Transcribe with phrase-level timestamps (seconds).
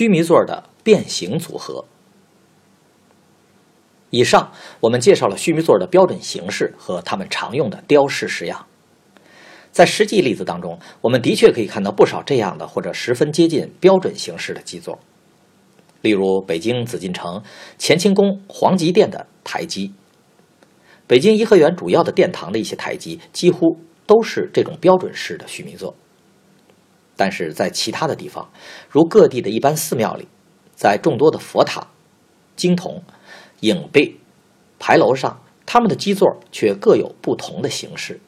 [0.00, 1.84] 须弥座的变形组合。
[4.08, 4.50] 以上
[4.80, 8.64] 我们介绍了须弥座的标准形式和它们常用的雕饰式样。
[9.70, 14.98] 在实际例子当中，我们的确可以看到不少这样的或者十分接近标准形式的基座，
[16.00, 17.42] 例如北京紫禁城
[17.78, 19.92] 乾清宫皇极殿的台基，
[21.06, 25.94] 北京颐和园主要的殿堂的一些台基几乎都是这种标准式的须弥座。
[27.20, 28.48] 但是在其他的地方，
[28.88, 30.26] 如各地的一般寺庙里，
[30.74, 31.86] 在众多的佛塔、
[32.56, 33.02] 经筒、
[33.60, 34.18] 影壁、
[34.78, 38.20] 牌楼上，他们的基座却各有不同的形式。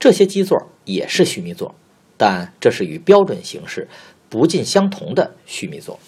[0.00, 1.72] 这些基座也是须弥座，
[2.16, 3.86] 但这是与标准形式
[4.28, 6.00] 不尽相同的须弥座。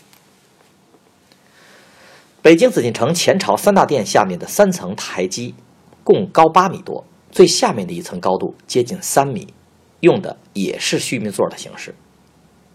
[2.42, 5.54] 北京紫禁城前朝三大殿下面的三层台基，
[6.02, 9.54] 共高八米多，最下面的一层高度接近三米。
[10.00, 11.94] 用的也是须弥座的形式，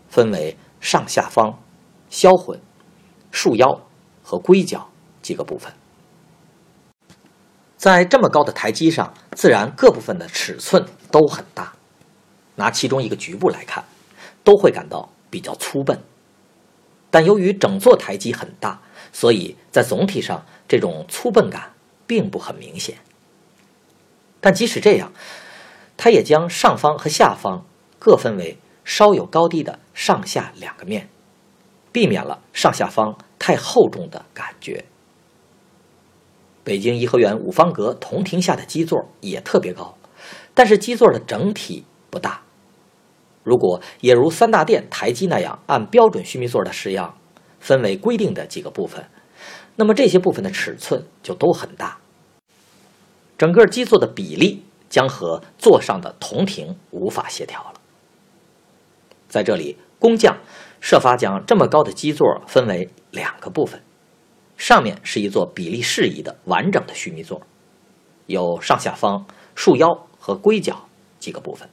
[0.09, 1.59] 分为上下方、
[2.09, 2.59] 销魂、
[3.31, 3.81] 束腰
[4.23, 4.89] 和龟脚
[5.21, 5.71] 几个部分。
[7.77, 11.73] 在这么高的台基上，自然各部分的尺寸都很大。
[12.55, 13.83] 拿其中一个局部来看，
[14.43, 15.99] 都会感到比较粗笨。
[17.09, 18.79] 但由于整座台基很大，
[19.11, 21.73] 所以在总体上这种粗笨感
[22.05, 22.97] 并不很明显。
[24.39, 25.11] 但即使这样，
[26.03, 27.63] 它也将上方和下方
[27.99, 31.07] 各分为稍有高低的上下两个面，
[31.91, 34.83] 避免了上下方太厚重的感觉。
[36.63, 39.95] 北京颐和园五方阁铜亭下的基座也特别高，
[40.55, 42.41] 但是基座的整体不大。
[43.43, 47.15] 如果也如三大殿台基那样按标准须弥座的式样
[47.59, 49.05] 分为规定的几个部分，
[49.75, 51.99] 那么这些部分的尺寸就都很大，
[53.37, 54.63] 整个基座的比例。
[54.91, 57.73] 将和座上的铜亭无法协调了。
[59.29, 60.37] 在这里，工匠
[60.81, 63.81] 设法将这么高的基座分为两个部分，
[64.57, 67.41] 上面是一座比例适宜的完整的须弥座，
[68.25, 69.25] 有上下方、
[69.55, 71.69] 束腰和龟脚几个部分。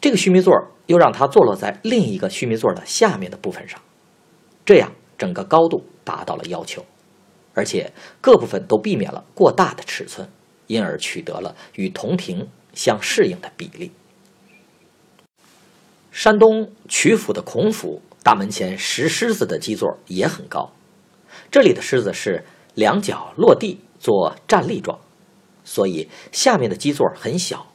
[0.00, 0.54] 这个须弥座
[0.86, 3.80] 又让它坐落在另一个须弥座的下面的部分上，
[4.64, 6.84] 这样整个高度达到了要求，
[7.54, 10.28] 而且各部分都避免了过大的尺寸。
[10.66, 13.90] 因而取得了与铜亭相适应的比例。
[16.10, 20.70] 山东曲阜的孔府大门前石狮子的基座也很高，
[21.50, 24.98] 这里的狮子是两脚落地做站立状，
[25.64, 27.66] 所以下面的基座很小。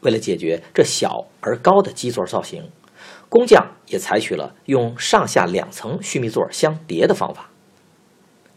[0.00, 2.70] 为了解决这小而高的基座造型，
[3.28, 7.50] 工匠也采取了用上下两层须弥座相叠的方法。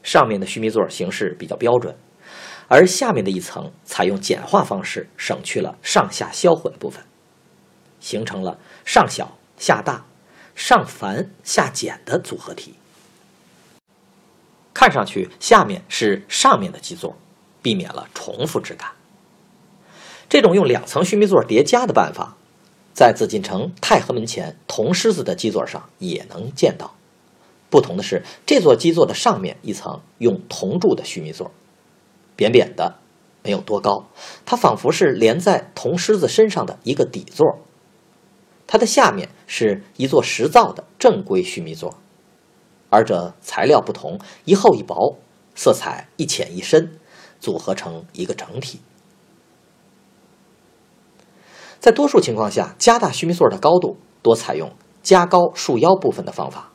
[0.02, 1.96] 上面的须弥座形式比较标准。
[2.68, 7.04] 而下面的一层采用简化方式，省去了上下销魂部分，
[8.00, 10.06] 形成了上小下大、
[10.56, 12.74] 上繁下简的组合体。
[14.74, 17.16] 看上去下面是上面的基座，
[17.62, 18.92] 避免了重复之感。
[20.28, 22.36] 这种用两层须弥座叠加的办法，
[22.94, 26.96] 在紫禁城太和门前铜狮子的基座上也能见到。
[27.70, 31.52] 不同的是，这座基座的上面一层用铜铸的须弥座。
[32.36, 33.00] 扁扁的，
[33.44, 34.06] 没有多高，
[34.46, 37.60] 它仿佛是连在铜狮子身上的一个底座。
[38.68, 41.96] 它的下面是一座石造的正规须弥座，
[42.90, 45.18] 二者材料不同，一厚一薄，
[45.54, 46.98] 色彩一浅一深，
[47.40, 48.80] 组合成一个整体。
[51.80, 54.72] 在多数情况下，加大须弥座的高度，多采用
[55.04, 56.72] 加高束腰部分的方法。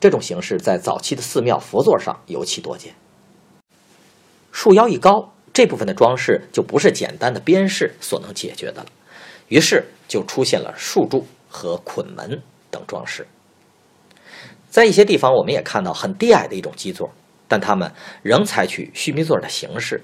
[0.00, 2.96] 这种形式在早期的寺庙佛座上尤其多见。
[4.52, 8.86] 束腰一高，这部分的装饰就不是简单的边饰所能解决的了，
[9.48, 12.40] 于是就出现了束柱和捆门
[12.70, 13.26] 等装饰。
[14.70, 17.10] 在一些地方，我们也看到很低矮的一种基座，
[17.48, 20.02] 但它们仍采取须弥座的形式。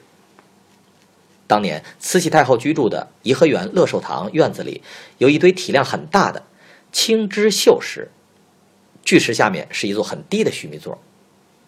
[1.47, 4.83] 当年慈禧太后居住的颐和园乐寿堂院子里，
[5.17, 6.43] 有一堆体量很大的
[6.93, 8.11] 青枝绣石，
[9.03, 10.99] 巨石下面是一座很低的须弥座。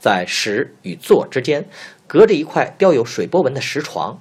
[0.00, 1.68] 在石与座之间，
[2.08, 4.18] 隔着一块雕有水波纹的石床，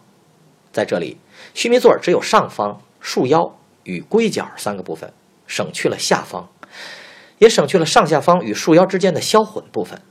[0.71, 1.17] 在这里，
[1.55, 5.11] 须弥座只有上方、束腰与龟角三个部分，
[5.47, 6.49] 省去了下方，
[7.37, 10.01] 也省去了上下方与束腰之间的销魂部分。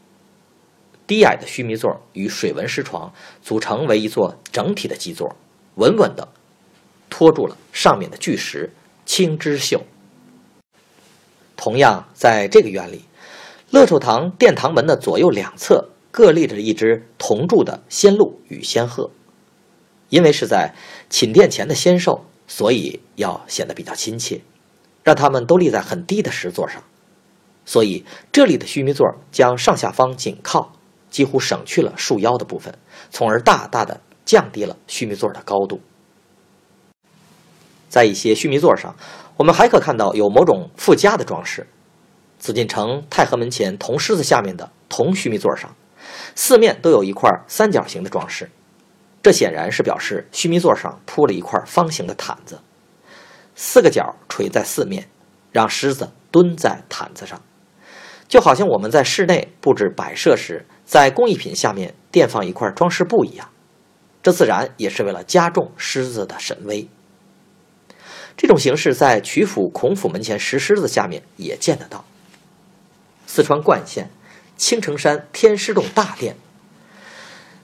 [1.07, 3.13] 低矮的须弥座与水纹石床
[3.43, 5.37] 组成为一座整体的基座，
[5.77, 6.29] 稳稳地
[7.09, 8.73] 托住了上面的巨石
[9.07, 9.83] 青之秀。
[11.57, 13.05] 同样，在这个院里，
[13.71, 19.11] 乐寿堂殿堂门的左右两侧各立着一只铜铸的仙鹿与仙鹤，
[20.09, 20.75] 因为是在
[21.11, 24.41] 寝殿前的仙兽，所以要显得比较亲切，
[25.05, 26.83] 让他们都立在很低的石座上，
[27.67, 30.73] 所以这里的须弥座将上下方紧靠。
[31.11, 32.75] 几乎省去了束腰的部分，
[33.11, 35.81] 从而大大的降低了须弥座的高度。
[37.89, 38.95] 在一些须弥座上，
[39.39, 41.67] 我们还可看到有某种附加的装饰。
[42.39, 45.75] 紫禁城太和门前铜狮子下面的铜须弥座上，
[46.35, 48.51] 四面都有一块三角形的装饰，
[49.23, 52.61] 这显然是表示须弥座上铺了一块方形的毯子，
[53.55, 55.09] 四个角垂在四面，
[55.53, 57.41] 让狮子蹲在毯子上。
[58.29, 63.49] 就好像我们在室内布置摆设时，在工艺品下面垫放一块装饰布一样，
[64.23, 66.89] 这自然也是为了加重狮子的神威。
[68.37, 72.05] 这种形式在曲阜孔府门前石狮子下面也见得到。
[73.31, 74.11] 四川灌县
[74.57, 76.35] 青城山天师洞大殿，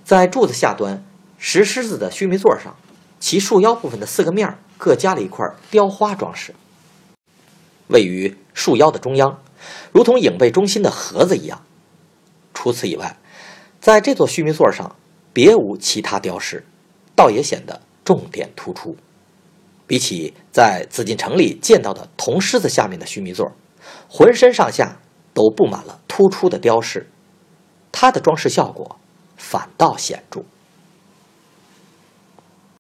[0.05, 1.03] 在柱子下端
[1.39, 2.77] 石狮子的须弥座上，
[3.19, 6.55] 其束腰部分的四个面各加了一块雕花装饰，
[7.89, 9.41] 位于束腰的中央。
[9.91, 11.65] 如同影背中心的盒子一样。
[12.53, 13.17] 除此以外，
[13.81, 14.95] 在这座须弥座上
[15.33, 16.67] 别无其他雕饰，
[17.17, 18.97] 倒也显得重点突出。
[19.87, 23.53] 比起在紫禁城里见到的铜狮子下面的须弥座，
[24.09, 25.01] 浑身上下
[25.35, 27.11] 都布满了突出的雕饰，
[27.93, 28.97] 它的装饰效果
[29.37, 30.43] 反倒显著。